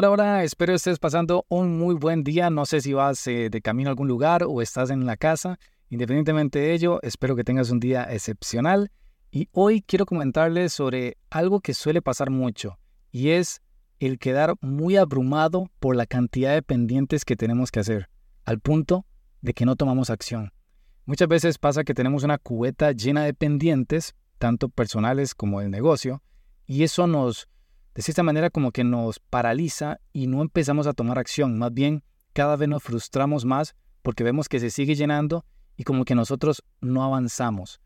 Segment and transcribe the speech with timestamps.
[0.00, 2.50] Hola, hola, espero estés pasando un muy buen día.
[2.50, 5.58] No sé si vas eh, de camino a algún lugar o estás en la casa.
[5.90, 8.92] Independientemente de ello, espero que tengas un día excepcional.
[9.32, 12.78] Y hoy quiero comentarles sobre algo que suele pasar mucho
[13.10, 13.60] y es
[13.98, 18.08] el quedar muy abrumado por la cantidad de pendientes que tenemos que hacer,
[18.44, 19.04] al punto
[19.40, 20.52] de que no tomamos acción.
[21.06, 26.22] Muchas veces pasa que tenemos una cubeta llena de pendientes, tanto personales como del negocio,
[26.66, 27.48] y eso nos
[27.98, 31.58] de cierta manera como que nos paraliza y no empezamos a tomar acción.
[31.58, 35.44] Más bien, cada vez nos frustramos más porque vemos que se sigue llenando
[35.76, 37.80] y como que nosotros no avanzamos.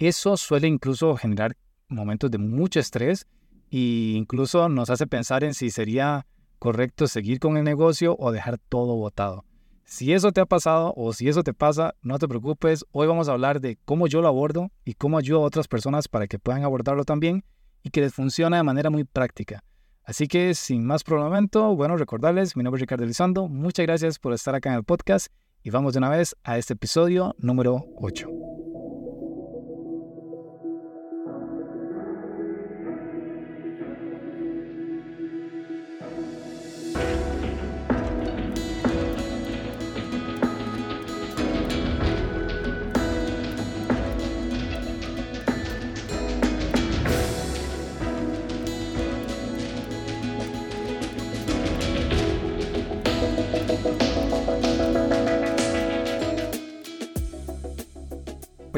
[0.00, 1.56] Eso suele incluso generar
[1.86, 3.28] momentos de mucho estrés
[3.70, 6.26] e incluso nos hace pensar en si sería
[6.58, 9.44] correcto seguir con el negocio o dejar todo botado.
[9.84, 12.84] Si eso te ha pasado o si eso te pasa, no te preocupes.
[12.90, 16.08] Hoy vamos a hablar de cómo yo lo abordo y cómo ayudo a otras personas
[16.08, 17.44] para que puedan abordarlo también
[17.82, 19.64] y que les funciona de manera muy práctica.
[20.04, 24.32] Así que sin más problemamiento, bueno, recordarles, mi nombre es Ricardo Elizondo, muchas gracias por
[24.32, 25.28] estar acá en el podcast
[25.62, 28.51] y vamos de una vez a este episodio número 8.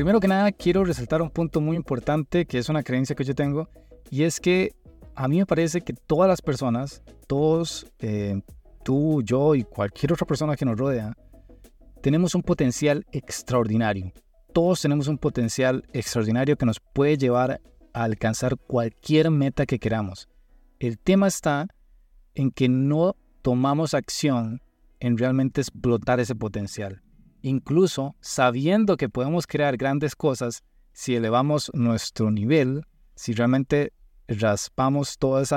[0.04, 3.34] Primero que nada, quiero resaltar un punto muy importante que es una creencia que yo
[3.34, 3.70] tengo
[4.10, 4.74] y es que
[5.14, 8.38] a mí me parece que todas las personas, todos, eh,
[8.82, 11.16] tú, yo y cualquier otra persona que nos rodea,
[12.02, 14.12] tenemos un potencial extraordinario.
[14.52, 17.62] Todos tenemos un potencial extraordinario que nos puede llevar
[17.94, 20.28] a alcanzar cualquier meta que queramos.
[20.80, 21.68] El tema está
[22.34, 24.60] en que no tomamos acción
[25.00, 27.00] en realmente explotar ese potencial
[27.44, 33.92] incluso sabiendo que podemos crear grandes cosas si elevamos nuestro nivel, si realmente
[34.26, 35.52] raspamos todas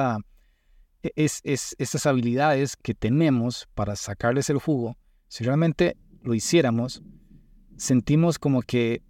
[1.01, 4.97] e, es, esas habilidades que tenemos para sacarles el jugo,
[5.29, 7.01] si realmente lo hiciéramos,
[7.77, 9.01] sentimos como que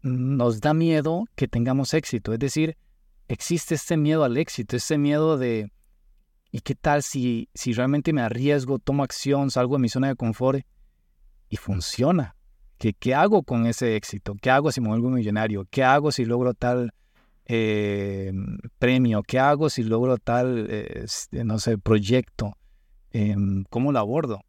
[0.00, 2.32] nos da miedo que tengamos éxito.
[2.32, 2.78] Es decir,
[3.28, 5.70] existe este miedo al éxito, este miedo de,
[6.50, 10.16] ¿y qué tal si, si realmente me arriesgo, tomo acción, salgo de mi zona de
[10.16, 10.64] confort?
[11.50, 12.36] Y funciona.
[12.78, 14.34] ¿Qué, ¿Qué hago con ese éxito?
[14.40, 15.66] ¿Qué hago si me vuelvo millonario?
[15.68, 16.94] ¿Qué hago si logro tal
[17.44, 18.32] eh,
[18.78, 19.22] premio?
[19.22, 21.04] ¿Qué hago si logro tal, eh,
[21.44, 22.56] no sé, proyecto?
[23.10, 24.40] Em, ¿Cómo lo abordo?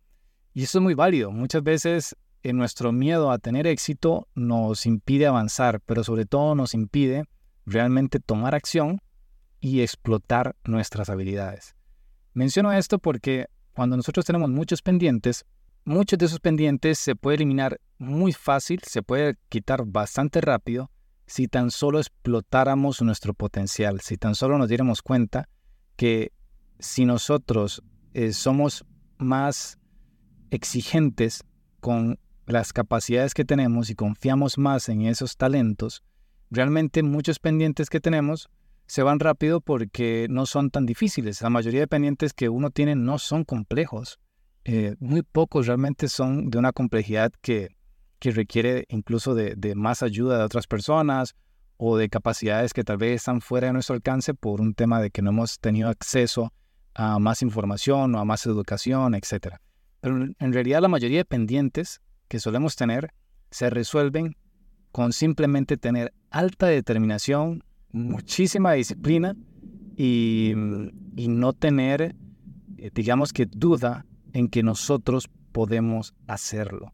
[0.53, 1.31] Y eso es muy válido.
[1.31, 6.73] Muchas veces en nuestro miedo a tener éxito nos impide avanzar, pero sobre todo nos
[6.73, 7.25] impide
[7.65, 9.01] realmente tomar acción
[9.59, 11.75] y explotar nuestras habilidades.
[12.33, 15.45] Menciono esto porque cuando nosotros tenemos muchos pendientes,
[15.85, 20.91] muchos de esos pendientes se puede eliminar muy fácil, se puede quitar bastante rápido
[21.25, 25.47] si tan solo explotáramos nuestro potencial, si tan solo nos diéramos cuenta
[25.95, 26.33] que
[26.79, 27.81] si nosotros
[28.13, 28.85] eh, somos
[29.17, 29.77] más
[30.49, 31.43] exigentes
[31.79, 36.03] con las capacidades que tenemos y confiamos más en esos talentos,
[36.49, 38.49] realmente muchos pendientes que tenemos
[38.87, 41.41] se van rápido porque no son tan difíciles.
[41.41, 44.19] La mayoría de pendientes que uno tiene no son complejos.
[44.63, 47.75] Eh, muy pocos realmente son de una complejidad que,
[48.23, 51.33] requiere incluso de, más ayuda de otras personas
[51.77, 55.09] o de capacidades que tal vez están fuera de nuestro alcance por un tema de
[55.09, 56.53] que no hemos tenido acceso
[56.93, 59.55] a más información o a más educación, etc.
[60.01, 63.11] Pero en realidad la mayoría de pendientes que solemos tener
[63.49, 64.37] se resuelven
[64.91, 69.35] con simplemente tener alta determinación, muchísima disciplina
[69.97, 70.53] y,
[71.15, 72.15] y no tener,
[72.77, 76.93] eh, digamos que duda en que nosotros podemos hacerlo.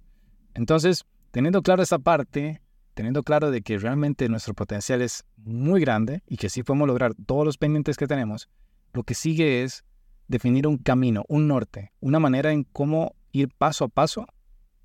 [0.54, 2.62] Entonces, teniendo claro esa parte,
[2.94, 7.14] teniendo claro de que realmente nuestro potencial es muy grande y que sí podemos lograr
[7.26, 8.50] todos los pendientes que tenemos,
[8.94, 9.84] lo que sigue es
[10.28, 14.28] definir un camino, un norte, una manera en cómo ir paso a paso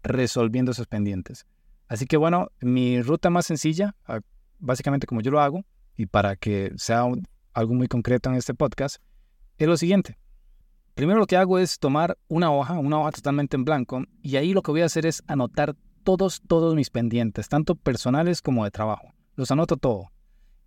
[0.03, 1.47] resolviendo esos pendientes.
[1.89, 4.21] Así que bueno, mi ruta más sencilla, ah,
[4.59, 5.65] básicamente como yo lo hago,
[5.97, 7.05] y para que sea
[7.53, 8.97] algo muy concreto en este podcast,
[9.59, 10.19] es lo siguiente.
[10.95, 14.53] Primero lo que hago es tomar una hoja, una hoja totalmente en blanco, y ahí
[14.53, 15.75] lo que voy a hacer es anotar
[16.05, 19.15] todos, todos mis pendientes, tanto personales como de trabajo.
[19.35, 20.11] Los anoto todo.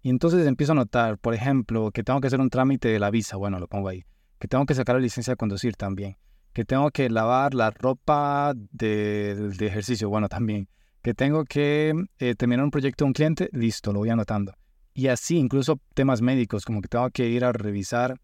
[0.01, 3.11] Y entonces empiezo a anotar, por ejemplo, que tengo que hacer un trámite de la
[3.11, 4.03] visa, bueno, lo pongo ahí.
[4.39, 6.17] Que tengo que sacar la licencia de conducir también.
[6.53, 10.69] Que tengo que lavar la ropa de, ejercicio, bueno, también.
[11.03, 14.53] Que tengo que eh, terminar un proyecto de un cliente, listo, lo voy anotando.
[14.93, 18.19] Y así, incluso temas médicos, como que tengo que ir a revisar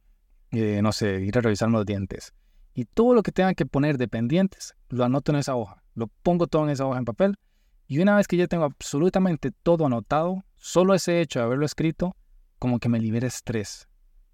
[0.51, 2.33] eh, no sé, ir a revisarme los dientes.
[2.73, 5.83] Y todo lo que tenga que poner de pendientes, lo anoto en esa hoja.
[5.93, 7.35] Lo pongo todo en esa hoja en papel.
[7.87, 12.15] Y una vez que ya tengo absolutamente todo anotado, solo ese hecho de haberlo escrito,
[12.59, 13.87] como que me libera estrés.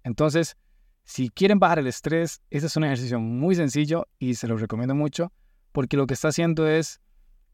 [0.04, 0.56] Entonces,
[1.04, 4.94] si quieren bajar el estrés, ese es un ejercicio muy sencillo y se lo recomiendo
[4.94, 5.32] mucho,
[5.72, 7.00] porque lo que está haciendo es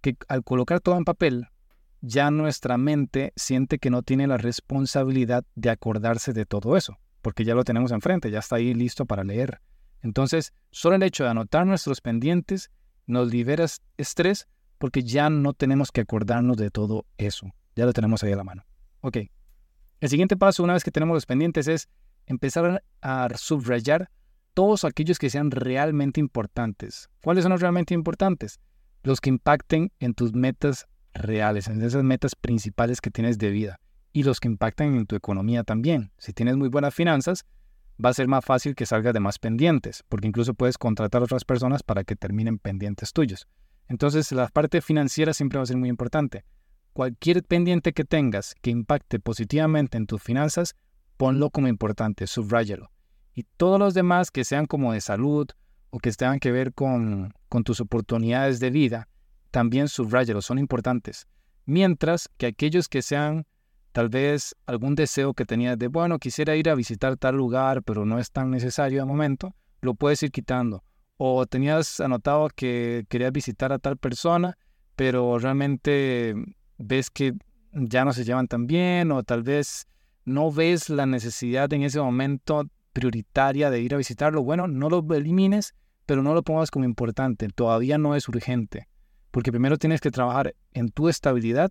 [0.01, 1.47] que al colocar todo en papel,
[2.01, 7.45] ya nuestra mente siente que no tiene la responsabilidad de acordarse de todo eso, porque
[7.45, 9.63] ya lo tenemos enfrente, ya está ahí listo para leer.
[10.03, 12.71] Entonces, solo el hecho de anotar nuestros pendientes
[13.07, 13.65] nos libera
[13.97, 18.37] estrés porque ya no tenemos que acordarnos de todo eso, ya lo tenemos ahí a
[18.37, 18.67] la mano.
[19.01, 19.17] Ok,
[20.01, 21.89] el siguiente paso, una vez que tenemos los pendientes, es
[22.27, 24.11] empezar a subrayar
[24.53, 27.09] todos aquellos que sean realmente importantes.
[27.23, 28.61] ¿Cuáles son los realmente importantes?
[29.03, 33.81] Los que impacten en tus metas reales, en esas metas principales que tienes de vida
[34.15, 36.13] y los que impactan en tu economía también.
[36.19, 37.45] Si tienes muy buenas finanzas,
[38.03, 41.25] va a ser más fácil que salgas de más pendientes, porque incluso puedes contratar a
[41.25, 43.49] otras personas para que terminen pendientes tuyos.
[43.89, 46.45] Entonces, la parte financiera siempre va a ser muy importante.
[46.93, 50.77] Cualquier pendiente que tengas que impacte positivamente en tus finanzas,
[51.17, 52.93] ponlo como importante, subráyalo.
[53.35, 55.49] Y todos los demás que sean como de salud
[55.91, 59.09] o que tengan que ver con, con tus oportunidades de vida,
[59.51, 61.27] también subrayalos, son importantes.
[61.67, 63.45] Mientras que aquellos que sean
[63.95, 68.05] tal vez algún deseo que tenías de, bueno, quisiera ir a visitar tal lugar, pero
[68.05, 70.83] no es tan necesario de momento, lo puedes ir quitando.
[71.17, 74.59] O tenías anotado que querías visitar a tal persona,
[74.97, 76.35] pero realmente
[76.77, 77.35] ves que
[77.71, 79.87] ya no se llevan tan bien, o tal vez
[80.25, 84.43] no ves la necesidad en ese momento prioritaria de ir a visitarlo.
[84.43, 85.73] Bueno, no lo elimines,
[86.05, 87.47] pero no lo pongas como importante.
[87.47, 88.89] Todavía no es urgente.
[89.31, 91.71] Porque primero tienes que trabajar en tu estabilidad,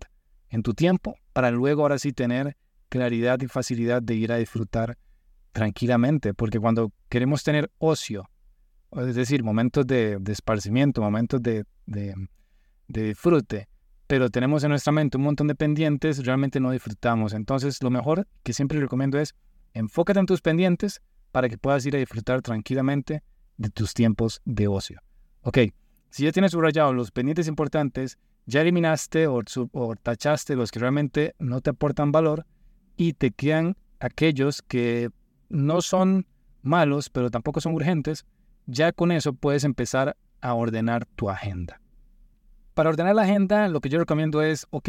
[0.54, 2.56] en tu tiempo, para luego ahora sí tener
[2.88, 4.96] claridad y facilidad de ir a disfrutar
[5.52, 6.32] tranquilamente.
[6.32, 8.30] Porque cuando queremos tener ocio,
[8.92, 12.14] es decir, momentos de, esparcimiento, momentos de, de,
[12.86, 13.68] disfrute,
[14.06, 17.32] pero tenemos en nuestra mente un montón de pendientes, realmente no disfrutamos.
[17.32, 19.34] Entonces, lo mejor que siempre recomiendo es
[19.72, 21.02] enfócate en tus pendientes
[21.32, 23.24] para que puedas ir a disfrutar tranquilamente
[23.56, 25.00] de tus tiempos de ocio.
[25.42, 25.58] Ok,
[26.10, 29.42] si ya tienes subrayado los pendientes importantes, ya eliminaste o,
[30.02, 32.46] tachaste los que realmente no te aportan valor
[32.96, 35.10] y te quedan aquellos que
[35.48, 36.26] no son
[36.62, 38.24] malos, pero tampoco son urgentes,
[38.66, 41.80] ya con eso puedes empezar a ordenar tu agenda.
[42.74, 44.88] Para ordenar la agenda, lo que yo recomiendo es, ok,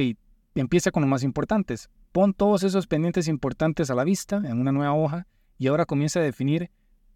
[0.55, 1.89] empieza con los más importantes.
[2.11, 5.27] Pon todos esos pendientes importantes a la vista en una nueva hoja
[5.57, 6.71] y ahora comienza a definir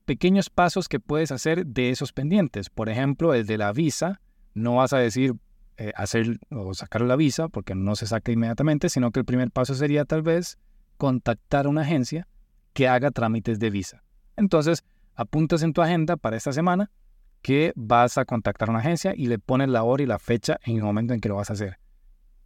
[0.05, 2.69] pequeños pasos que puedes hacer de esos pendientes.
[2.69, 4.21] Por ejemplo, el de la visa,
[4.53, 5.35] no vas a decir
[5.79, 9.49] eh, hacer o sacar la visa porque no se saca inmediatamente, sino que el primer
[9.49, 10.57] paso sería tal vez
[10.97, 12.27] contactar a una agencia
[12.73, 14.03] que haga trámites de visa.
[14.35, 14.83] Entonces,
[15.15, 16.91] apuntas en tu agenda para esta semana
[17.41, 20.59] que vas a contactar a una agencia y le pones la hora y la fecha
[20.65, 21.79] en el momento en que lo vas a hacer.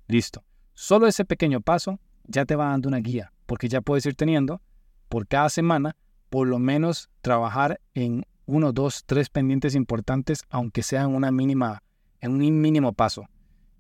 [0.07, 0.43] Listo.
[0.75, 4.61] Solo ese pequeño paso ya te va dando una guía, porque ya puedes ir teniendo
[5.09, 5.95] por cada semana
[6.29, 11.81] por lo menos trabajar en uno, dos, tres pendientes importantes, aunque sean una mínima,
[12.23, 13.25] en un mínimo paso.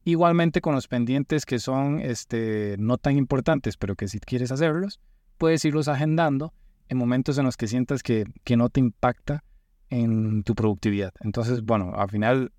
[0.03, 4.99] Igualmente con los pendientes que son este, no tan importantes, pero que si quieres hacerlos,
[5.37, 6.53] puedes irlos agendando
[6.89, 9.45] en momentos en los que sientas que, que no te impacta
[9.89, 11.13] en tu productividad.
[11.21, 12.51] Entonces, bueno, al final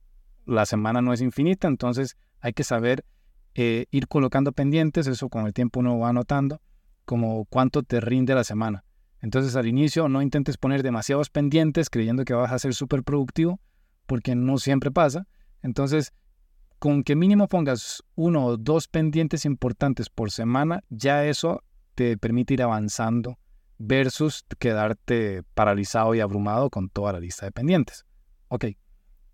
[0.46, 3.04] la semana no es infinita, entonces hay que saber
[3.54, 6.62] eh, ir colocando pendientes, eso con el tiempo uno va anotando,
[7.04, 8.84] como cuánto te rinde la semana.
[9.20, 13.60] Entonces al inicio no intentes poner demasiados pendientes creyendo que vas a ser súper productivo,
[14.06, 15.26] porque no siempre pasa.
[15.64, 16.12] Entonces,
[16.78, 22.52] con que mínimo pongas uno o dos pendientes importantes por semana, ya eso te permite
[22.52, 23.38] ir avanzando
[23.78, 28.04] versus quedarte paralizado y abrumado con toda la lista de pendientes.
[28.48, 28.66] Ok,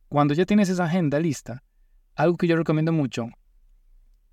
[0.08, 1.64] cuando ya tienes esa agenda lista,
[2.14, 3.26] algo que yo recomiendo mucho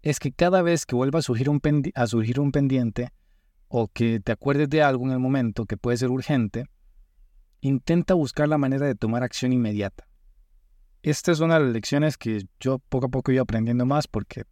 [0.04, 1.60] es que cada vez que vuelva a surgir un,
[1.96, 3.10] a surgir un pendiente,
[3.70, 6.70] o que te acuerdes de algo en el momento que puede ser urgente,
[7.60, 10.07] intenta buscar la manera de tomar acción inmediata.
[11.04, 14.44] Esta es una de las lecciones que yo poco a poco iba aprendiendo más porque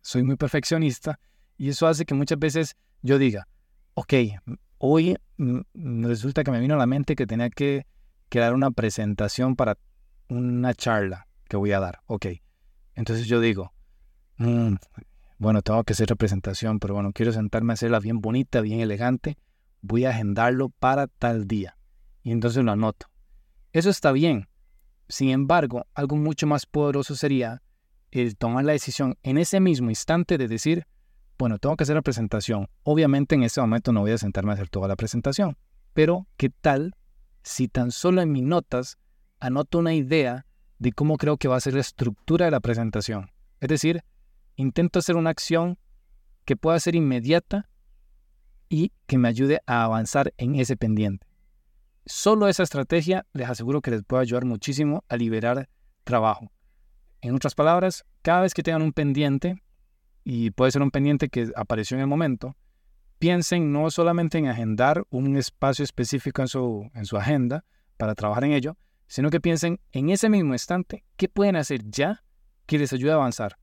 [0.00, 1.20] soy muy perfeccionista
[1.56, 3.46] y eso hace que muchas veces yo diga,
[3.94, 4.14] ok,
[4.78, 5.16] hoy
[5.74, 7.86] resulta que me vino a la mente que tenía que,
[8.32, 9.76] crear una presentación para
[10.30, 12.28] una charla que voy a dar, ok.
[12.94, 13.74] Entonces yo digo,
[14.38, 14.76] mm,
[15.36, 19.36] bueno, tengo que hacer representación, pero bueno, quiero sentarme a hacerla bien bonita, bien elegante,
[19.82, 21.76] voy a agendarlo para tal día.
[22.22, 23.08] Y entonces lo anoto.
[23.74, 24.48] Eso está bien.
[25.12, 27.60] Sin embargo, algo mucho más poderoso sería
[28.12, 30.86] el tomar la decisión en ese mismo instante de decir,
[31.38, 32.66] bueno, tengo que hacer la presentación.
[32.82, 35.58] Obviamente en ese momento no voy a sentarme a hacer toda la presentación,
[35.92, 36.94] pero ¿qué tal
[37.42, 38.96] si tan solo en mis notas
[39.38, 40.46] anoto una idea
[40.78, 43.32] de cómo creo que va a ser la estructura de la presentación?
[43.60, 44.04] Es decir,
[44.56, 45.76] intento hacer una acción
[46.46, 47.68] que pueda ser inmediata
[48.70, 51.26] y que me ayude a avanzar en ese pendiente.
[52.04, 55.68] Solo esa estrategia les aseguro que les puede ayudar muchísimo a liberar
[56.04, 56.50] trabajo.
[57.20, 59.62] En otras palabras, cada vez que tengan un pendiente,
[60.24, 62.56] y puede ser un pendiente que apareció en el momento,
[63.20, 67.64] piensen no solamente en agendar un espacio específico en su, en su agenda
[67.96, 72.24] para trabajar en ello, sino que piensen en ese mismo instante qué pueden hacer ya
[72.66, 73.58] que les ayude a avanzar.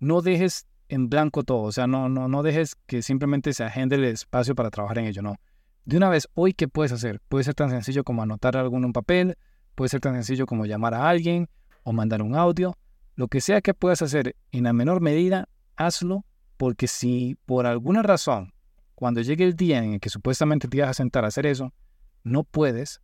[0.00, 3.94] No dejes en blanco todo, o sea, no, no, no dejes que simplemente se agende
[3.94, 5.36] el espacio para trabajar en ello, no.
[5.86, 7.20] De una vez, hoy, ¿qué puedes hacer?
[7.28, 9.38] Puede ser tan sencillo como anotar algo en un papel,
[9.76, 11.48] puede ser tan sencillo como llamar a alguien
[11.84, 12.76] o mandar un audio.
[13.14, 16.24] Lo que sea que puedas hacer en la menor medida, hazlo,
[16.56, 18.52] porque si por alguna razón,
[18.96, 21.72] cuando llegue el día en el que supuestamente te vas a sentar a hacer eso,
[22.24, 23.00] no puedes,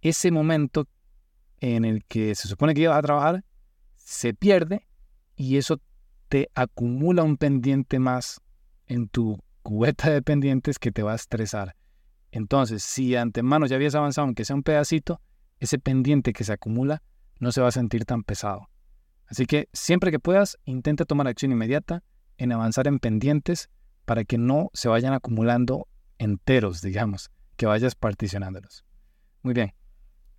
[0.00, 0.88] ese momento
[1.60, 3.44] en el que se supone que ibas a trabajar
[3.96, 4.86] se pierde
[5.36, 5.78] y eso
[6.30, 8.40] te acumula un pendiente más
[8.86, 11.74] en tu cubeta de pendientes que te va a estresar.
[12.30, 15.20] Entonces, si de antemano ya habías avanzado, aunque sea un pedacito,
[15.58, 17.02] ese pendiente que se acumula
[17.40, 18.68] no se va a sentir tan pesado.
[19.26, 22.04] Así que siempre que puedas, intenta tomar acción inmediata
[22.38, 23.68] en avanzar en pendientes
[24.04, 28.84] para que no se vayan acumulando enteros, digamos, que vayas particionándolos.
[29.42, 29.74] Muy bien.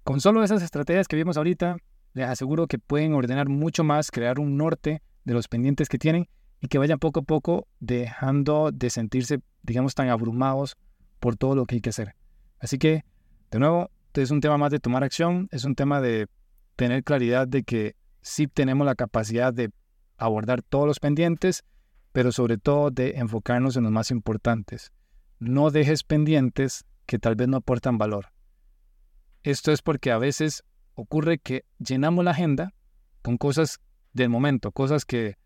[0.05, 1.75] Con solo esas estrategias que vimos ahorita,
[2.13, 6.29] les aseguro que pueden ordenar mucho más, crear un norte de los pendientes que tienen
[6.61, 10.75] y que vayan poco a poco dejando de sentirse, digamos, tan abrumados
[11.19, 12.15] por todo lo que hay que hacer.
[12.59, 13.03] Así que,
[13.51, 13.89] de nuevo,
[14.21, 16.27] es un tema más de tomar acción, es un tema de
[16.75, 19.71] tener claridad de que sí tenemos la capacidad de
[20.17, 21.63] abordar todos los pendientes,
[22.11, 24.91] pero sobre todo de enfocarnos en los más importantes.
[25.39, 28.27] No dejes pendientes que tal vez no aportan valor.
[29.43, 30.63] Esto es porque a veces
[30.95, 32.73] ocurre que llenamos la agenda
[33.21, 33.79] con cosas
[34.13, 35.37] del momento, cosas que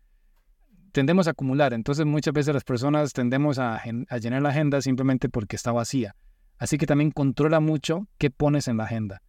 [0.92, 1.74] tendemos a acumular.
[1.74, 3.82] Entonces muchas veces las personas tendemos a,
[4.20, 6.14] llenar la agenda simplemente porque está vacía.
[6.58, 9.22] Así que también controla mucho qué pones en la agenda.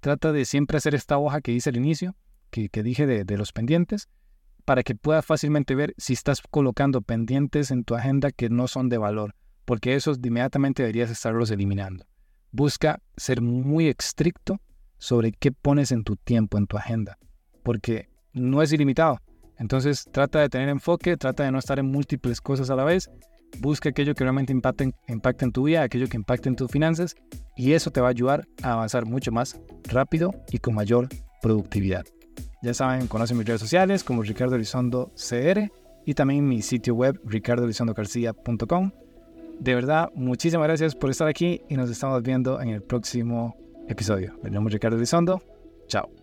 [0.00, 2.16] Trata de siempre hacer esta hoja que dice al inicio,
[2.50, 4.08] que, dije de, de los pendientes,
[4.64, 8.88] para que puedas fácilmente ver si estás colocando pendientes en tu agenda que no son
[8.88, 9.34] de valor,
[9.64, 12.06] porque esos inmediatamente deberías estarlos eliminando.
[12.50, 14.60] Busca ser muy estricto
[14.98, 17.18] sobre qué pones en tu tiempo, en tu agenda,
[17.62, 19.18] porque no es ilimitado.
[19.60, 23.10] Entonces trata de tener enfoque, trata de no estar en múltiples cosas a la vez,
[23.58, 27.14] busca aquello que realmente impacte, en tu vida, aquello que impacte en tus finanzas
[27.56, 31.08] y eso te va a ayudar a avanzar mucho más rápido y con mayor
[31.42, 32.04] productividad.
[32.62, 35.70] Ya saben, conocen mis redes sociales como Ricardo Elizondo CR
[36.06, 38.92] y también mi sitio web ricardoelizondogarcia.com.
[39.58, 43.56] De verdad, muchísimas gracias por estar aquí y nos estamos viendo en el próximo
[43.88, 44.38] episodio.
[44.42, 45.42] Me Ricardo Elizondo.
[45.86, 46.19] Chao.